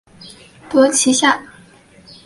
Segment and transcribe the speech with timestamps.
[0.67, 1.43] 得其下